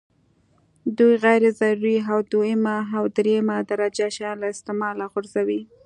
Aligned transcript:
دوی 0.97 1.13
غیر 1.25 1.43
ضروري 1.59 1.97
او 2.11 2.19
دویمه 2.31 2.77
او 2.97 3.03
درېمه 3.17 3.57
درجه 3.71 4.07
شیان 4.15 4.35
له 4.41 4.47
استعماله 4.53 5.05
غورځوي. 5.11 5.61